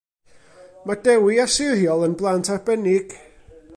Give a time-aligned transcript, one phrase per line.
[0.91, 3.15] Mae Dewi a Siriol yn blant arbennig.